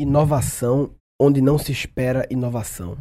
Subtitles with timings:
[0.00, 2.96] inovação onde não se espera inovação.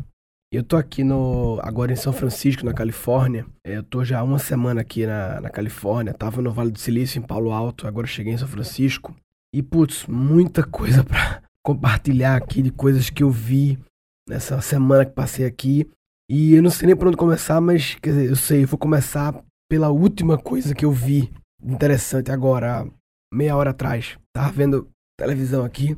[0.52, 3.46] Eu tô aqui no agora em São Francisco, na Califórnia.
[3.64, 6.14] É, eu tô já uma semana aqui na, na Califórnia.
[6.14, 7.88] Tava no Vale do Silício, em Palo Alto.
[7.88, 9.16] Agora cheguei em São Francisco.
[9.54, 13.78] E, putz, muita coisa para compartilhar aqui de coisas que eu vi
[14.28, 15.88] nessa semana que passei aqui.
[16.30, 18.78] E eu não sei nem por onde começar, mas quer dizer, eu sei, eu vou
[18.78, 21.32] começar pela última coisa que eu vi
[21.64, 22.88] interessante agora,
[23.32, 24.18] meia hora atrás.
[24.34, 25.98] Tava vendo televisão aqui,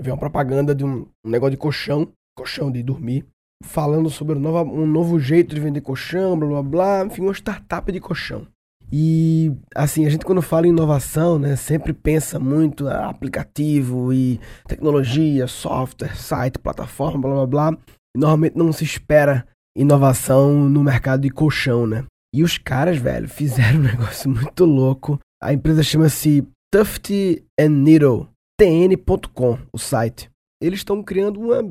[0.00, 3.26] vi uma propaganda de um, negócio de colchão, colchão de dormir,
[3.64, 7.34] falando sobre um novo, um novo jeito de vender colchão, blá blá blá, enfim, uma
[7.34, 8.46] startup de colchão.
[8.94, 14.38] E assim, a gente quando fala em inovação, né, sempre pensa muito ah, aplicativo e
[14.66, 17.78] tecnologia, software, site, plataforma, blá blá blá.
[18.14, 22.04] E normalmente não se espera inovação no mercado de colchão, né?
[22.34, 25.18] E os caras, velho, fizeram um negócio muito louco.
[25.42, 28.28] A empresa chama-se Tufty and Needle,
[28.58, 30.30] tn.com, o site.
[30.60, 31.62] Eles estão criando uma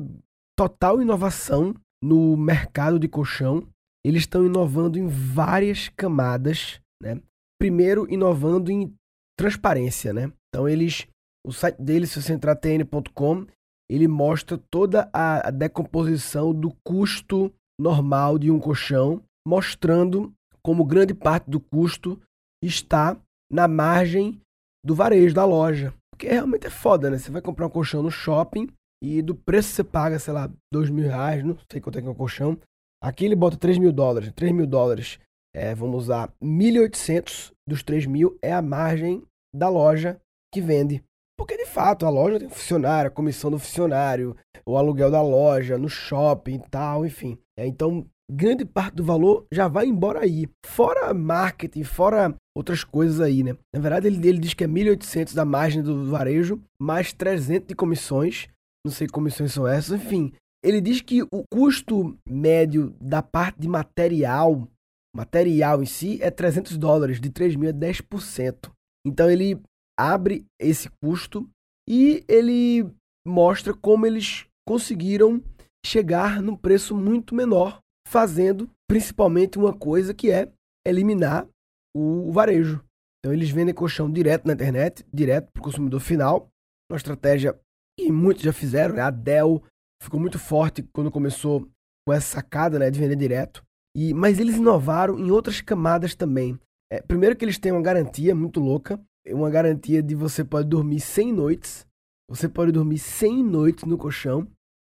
[0.56, 3.66] total inovação no mercado de colchão.
[4.04, 7.20] Eles estão inovando em várias camadas, né?
[7.60, 8.92] Primeiro, inovando em
[9.38, 10.32] transparência, né?
[10.48, 11.06] Então, eles,
[11.46, 13.46] o site deles, se você entrar tn.com,
[13.90, 21.14] ele mostra toda a, a decomposição do custo normal de um colchão, mostrando como grande
[21.14, 22.20] parte do custo
[22.62, 23.16] está
[23.50, 24.40] na margem
[24.84, 25.92] do varejo da loja.
[26.22, 27.18] Porque realmente é foda, né?
[27.18, 28.68] Você vai comprar um colchão no shopping
[29.02, 32.00] e do preço que você paga, sei lá, dois mil reais, não sei quanto é
[32.00, 32.56] que é um colchão.
[33.02, 34.30] Aqui ele bota 3 mil dólares.
[34.36, 35.18] 3 mil dólares,
[35.52, 39.20] é, vamos usar 1.800 dos 3 mil é a margem
[39.52, 40.20] da loja
[40.54, 41.02] que vende.
[41.36, 45.76] Porque de fato a loja tem funcionário, a comissão do funcionário, o aluguel da loja,
[45.76, 47.36] no shopping e tal, enfim.
[47.58, 50.48] É, então, grande parte do valor já vai embora aí.
[50.64, 53.56] Fora marketing, fora outras coisas aí, né?
[53.74, 57.74] Na verdade, ele, ele diz que é 1.800 da margem do varejo, mais 300 de
[57.74, 58.48] comissões.
[58.84, 60.32] Não sei que comissões são essas, enfim.
[60.64, 64.68] Ele diz que o custo médio da parte de material,
[65.14, 68.70] material em si, é 300 dólares, de 3 mil a 10%.
[69.06, 69.60] Então ele
[69.98, 71.48] abre esse custo
[71.88, 72.88] e ele
[73.26, 75.42] mostra como eles conseguiram
[75.84, 77.80] chegar num preço muito menor,
[78.12, 80.52] fazendo principalmente uma coisa que é
[80.86, 81.48] eliminar
[81.96, 82.84] o varejo.
[83.18, 86.50] Então eles vendem colchão direto na internet, direto para o consumidor final,
[86.90, 87.58] uma estratégia
[87.98, 89.00] que muitos já fizeram, né?
[89.00, 89.62] A Dell
[90.02, 91.66] ficou muito forte quando começou
[92.06, 93.62] com essa sacada né, de vender direto.
[93.96, 96.58] E, mas eles inovaram em outras camadas também.
[96.92, 101.00] É, primeiro que eles têm uma garantia muito louca, uma garantia de você pode dormir
[101.00, 101.86] 100 noites,
[102.28, 104.46] você pode dormir 100 noites no colchão,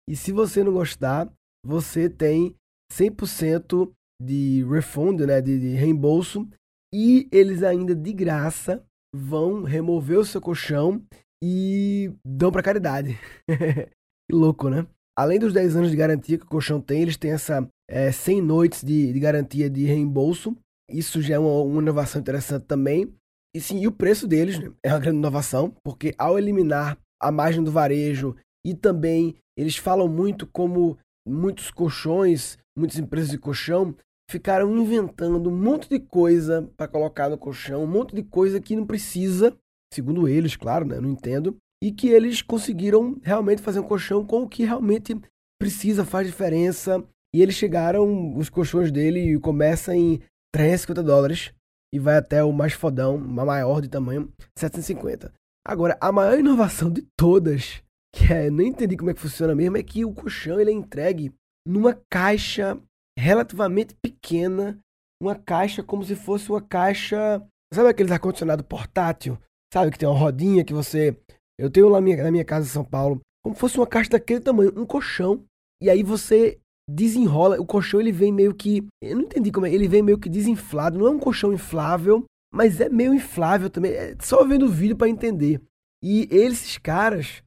[0.08, 1.32] e se você não gostar,
[1.64, 2.54] você tem
[2.98, 6.48] 100% de refund, né, de, de reembolso,
[6.94, 8.84] e eles ainda de graça
[9.14, 11.04] vão remover o seu colchão
[11.42, 13.18] e dão para caridade.
[13.48, 14.86] que louco, né?
[15.16, 18.42] Além dos 10 anos de garantia que o colchão tem, eles têm essa é, 100
[18.42, 20.56] noites de, de garantia de reembolso.
[20.90, 23.12] Isso já é uma, uma inovação interessante também.
[23.54, 27.30] E sim, e o preço deles né, é uma grande inovação, porque ao eliminar a
[27.30, 33.94] margem do varejo e também eles falam muito como muitos colchões, muitas empresas de colchão
[34.30, 38.74] ficaram inventando um monte de coisa para colocar no colchão, um monte de coisa que
[38.74, 39.56] não precisa,
[39.92, 41.00] segundo eles, claro, né?
[41.00, 41.56] Não entendo.
[41.82, 45.20] E que eles conseguiram realmente fazer um colchão com o que realmente
[45.60, 47.04] precisa, faz diferença.
[47.34, 50.20] E eles chegaram, os colchões dele começam em
[50.52, 51.52] 350 dólares
[51.92, 55.32] e vai até o mais fodão, uma maior de tamanho, 750.
[55.66, 57.82] Agora, a maior inovação de todas,
[58.14, 60.74] que é, nem entendi como é que funciona mesmo, é que o colchão ele é
[60.74, 61.32] entregue
[61.66, 62.80] numa caixa
[63.18, 64.78] relativamente pequena,
[65.22, 67.42] uma caixa como se fosse uma caixa,
[67.72, 69.38] sabe aqueles ar-condicionado portátil?
[69.72, 71.16] Sabe que tem uma rodinha que você,
[71.58, 74.10] eu tenho lá minha, na minha casa em São Paulo, como se fosse uma caixa
[74.10, 75.44] daquele tamanho, um colchão,
[75.82, 76.58] e aí você
[76.88, 77.60] desenrola.
[77.60, 78.86] O colchão ele vem meio que.
[79.02, 79.72] Eu não entendi como é.
[79.72, 80.98] Ele vem meio que desinflado.
[80.98, 83.92] Não é um colchão inflável, mas é meio inflável também.
[83.92, 85.60] É só vendo o vídeo para entender.
[86.02, 87.42] E esses caras,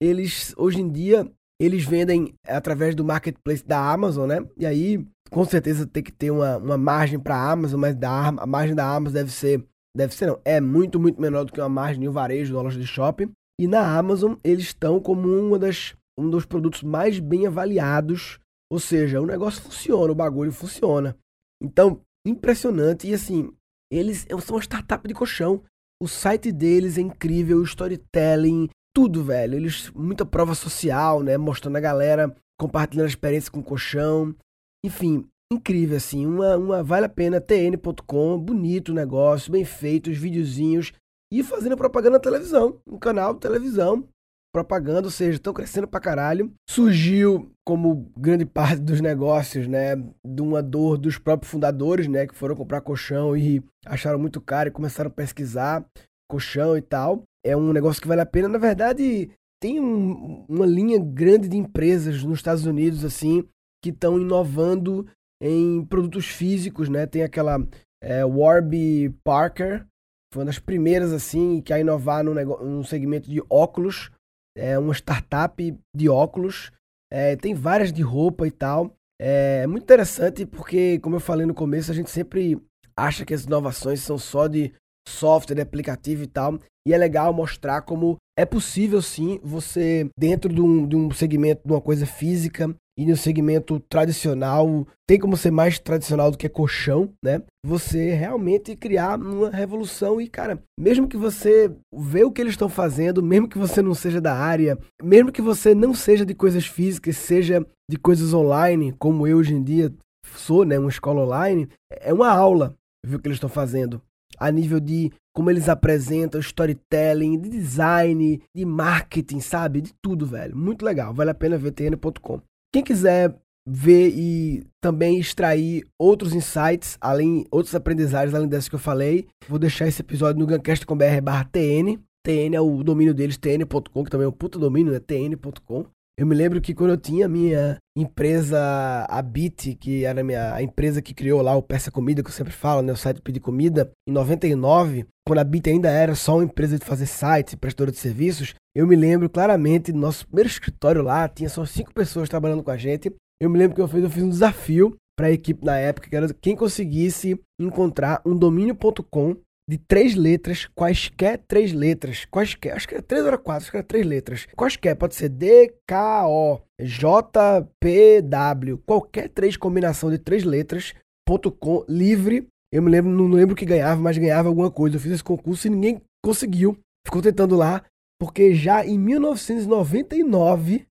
[0.00, 1.30] eles hoje em dia,
[1.60, 4.46] eles vendem através do marketplace da Amazon, né?
[4.56, 8.28] E aí, com certeza tem que ter uma, uma margem para a Amazon, mas da,
[8.28, 9.64] a margem da Amazon deve ser.
[9.96, 10.40] Deve ser, não.
[10.44, 13.32] É muito, muito menor do que uma margem de um varejo da loja de shopping.
[13.58, 18.38] E na Amazon, eles estão como uma das, um dos produtos mais bem avaliados
[18.70, 21.16] ou seja, o negócio funciona, o bagulho funciona.
[21.62, 23.06] Então, impressionante.
[23.06, 23.52] E assim,
[23.90, 25.62] eles são uma startup de colchão.
[26.02, 29.56] O site deles é incrível, o storytelling, tudo, velho.
[29.56, 31.36] Eles, muita prova social, né?
[31.36, 34.34] Mostrando a galera, compartilhando a experiência com o colchão.
[34.82, 36.24] Enfim, incrível, assim.
[36.24, 40.94] Uma, uma vale a pena, tn.com, bonito o negócio, bem feito, os videozinhos.
[41.30, 44.08] E fazendo propaganda na televisão, no canal de televisão
[44.50, 46.50] propaganda, ou seja, estão crescendo pra caralho.
[46.66, 52.34] Surgiu como grande parte dos negócios, né, de uma dor dos próprios fundadores, né, que
[52.34, 55.84] foram comprar colchão e acharam muito caro e começaram a pesquisar
[56.28, 57.22] colchão e tal.
[57.44, 58.48] É um negócio que vale a pena.
[58.48, 59.30] Na verdade,
[59.60, 63.48] tem um, uma linha grande de empresas nos Estados Unidos, assim,
[63.82, 65.06] que estão inovando
[65.40, 67.06] em produtos físicos, né?
[67.06, 67.58] Tem aquela
[68.02, 69.86] é, Warby Parker,
[70.32, 74.10] foi uma das primeiras, assim, que a inovar no, no segmento de óculos.
[74.56, 76.70] É uma startup de óculos.
[77.10, 78.94] É, tem várias de roupa e tal.
[79.20, 82.60] É muito interessante porque, como eu falei no começo, a gente sempre
[82.96, 84.72] acha que as inovações são só de
[85.08, 86.58] software, aplicativo e tal.
[86.86, 91.62] E é legal mostrar como é possível sim você, dentro de um, de um segmento,
[91.64, 96.48] de uma coisa física, e no segmento tradicional, tem como ser mais tradicional do que
[96.48, 97.42] colchão, né?
[97.64, 102.70] Você realmente criar uma revolução e, cara, mesmo que você vê o que eles estão
[102.70, 106.66] fazendo, mesmo que você não seja da área, mesmo que você não seja de coisas
[106.66, 109.92] físicas, seja de coisas online, como eu hoje em dia
[110.34, 112.74] sou, né, uma escola online, é uma aula
[113.04, 114.00] ver o que eles estão fazendo
[114.38, 119.82] a nível de como eles apresentam, storytelling, de design, de marketing, sabe?
[119.82, 120.56] De tudo, velho.
[120.56, 121.12] Muito legal.
[121.12, 122.40] Vale a pena ver tn.com.
[122.72, 123.34] Quem quiser
[123.68, 129.58] ver e também extrair outros insights, além outros aprendizagens além dessas que eu falei, vou
[129.58, 131.98] deixar esse episódio no gancast.com.br/tn.
[132.24, 134.98] TN é o domínio deles, tn.com, que também é um puta domínio, né?
[134.98, 135.86] tn.com.
[136.18, 138.58] Eu me lembro que quando eu tinha minha empresa,
[139.06, 142.30] a Bit, que era a, minha, a empresa que criou lá o Peça Comida, que
[142.30, 146.14] eu sempre falo, né, o site Pedir Comida, em 99, quando a Bit ainda era
[146.14, 150.26] só uma empresa de fazer sites, prestadora de serviços, eu me lembro claramente do nosso
[150.26, 153.12] primeiro escritório lá, tinha só cinco pessoas trabalhando com a gente.
[153.38, 156.08] Eu me lembro que eu fiz, eu fiz um desafio para a equipe na época,
[156.08, 159.36] que era quem conseguisse encontrar um domínio.com
[159.68, 163.76] de três letras, quaisquer três letras, quaisquer, acho que era três ou quatro, acho que
[163.76, 170.10] era três letras, quaisquer, pode ser D, K, O, J, P, W, qualquer três combinação
[170.10, 170.94] de três letras,
[171.26, 175.00] ponto com, livre, eu me lembro, não lembro que ganhava, mas ganhava alguma coisa, eu
[175.00, 177.84] fiz esse concurso e ninguém conseguiu, ficou tentando lá,
[178.20, 180.86] porque já em 1999,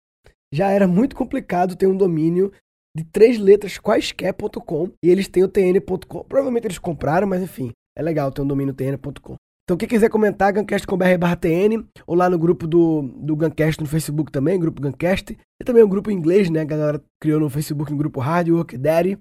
[0.54, 2.52] já era muito complicado ter um domínio
[2.96, 6.24] de três letras quaisquer.com e eles têm o tn.com.
[6.24, 9.36] Provavelmente eles compraram, mas enfim, é legal ter um domínio tn.com.
[9.66, 14.60] Então, quem quiser comentar, gancast.com.br/tn, ou lá no grupo do, do Gancast no Facebook também,
[14.60, 15.36] grupo Gancast.
[15.60, 16.62] E também um grupo em inglês, né?
[16.62, 19.18] A galera criou no Facebook um grupo Hard Work Daddy,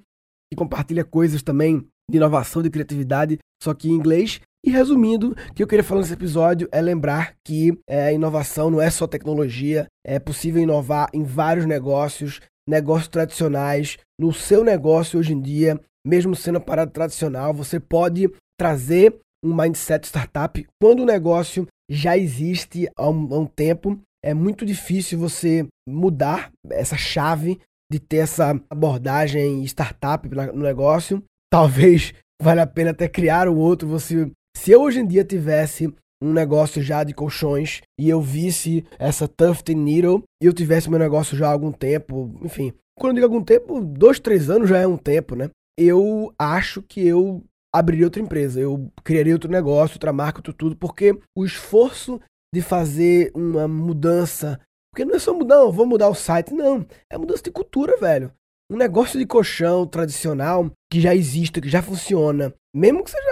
[0.51, 4.41] que compartilha coisas também de inovação, de criatividade, só que em inglês.
[4.63, 8.81] E resumindo, o que eu queria falar nesse episódio é lembrar que é, inovação não
[8.81, 13.97] é só tecnologia, é possível inovar em vários negócios, negócios tradicionais.
[14.19, 20.07] No seu negócio hoje em dia, mesmo sendo parada tradicional, você pode trazer um mindset
[20.07, 23.99] startup quando o negócio já existe há um, há um tempo.
[24.25, 27.61] É muito difícil você mudar essa chave
[27.93, 31.23] de ter essa abordagem startup no negócio.
[31.53, 33.87] Talvez valha a pena até criar um outro.
[33.89, 35.93] Você, se eu hoje em dia tivesse
[36.23, 40.99] um negócio já de colchões e eu visse essa Tuft Needle e eu tivesse meu
[40.99, 44.79] negócio já há algum tempo, enfim, quando eu digo algum tempo, dois, três anos já
[44.79, 45.51] é um tempo, né?
[45.79, 47.43] Eu acho que eu
[47.75, 52.21] abriria outra empresa, eu criaria outro negócio, outra marca, outro tudo, porque o esforço
[52.55, 54.61] de fazer uma mudança,
[54.93, 58.31] porque não é só mudar, vou mudar o site, não, é mudança de cultura, velho.
[58.71, 63.25] Um negócio de colchão tradicional que já existe, que já funciona, mesmo que seja,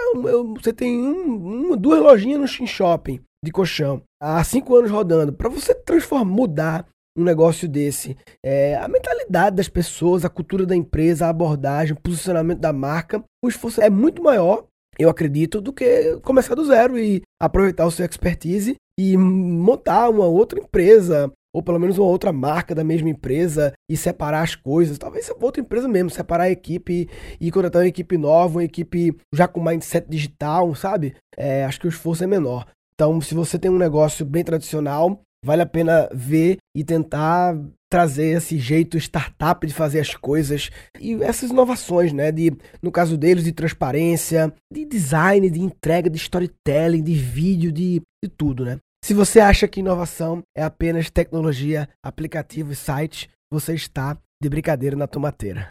[0.61, 5.49] você tem um, uma, duas lojinhas no shopping de colchão, há cinco anos rodando, para
[5.49, 8.17] você transformar, mudar um negócio desse.
[8.45, 13.23] É, a mentalidade das pessoas, a cultura da empresa, a abordagem, o posicionamento da marca,
[13.45, 14.65] o esforço é muito maior,
[14.99, 20.27] eu acredito, do que começar do zero e aproveitar o seu expertise e montar uma
[20.27, 24.99] outra empresa, ou pelo menos uma outra marca da mesma empresa e separar as coisas.
[24.99, 27.09] Talvez outra empresa mesmo, separar a equipe
[27.41, 31.15] e contratar uma equipe nova, uma equipe já com mindset digital, sabe?
[31.37, 32.67] É, acho que o esforço é menor.
[32.95, 37.57] Então, se você tem um negócio bem tradicional, vale a pena ver e tentar
[37.91, 42.33] trazer esse jeito startup de fazer as coisas e essas inovações, né?
[42.33, 48.01] De, no caso deles, de transparência, de design, de entrega, de storytelling, de vídeo, de,
[48.25, 48.79] de tudo, né?
[49.05, 54.97] Se você acha que inovação é apenas tecnologia, aplicativo e site, você está de brincadeira
[54.97, 55.69] na tomateira.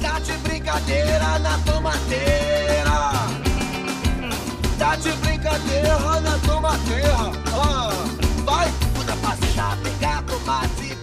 [0.00, 2.90] Tá de brincadeira na tomateira.
[4.78, 7.45] Tá de brincadeira na tomateira
[9.98, 10.95] gato, mas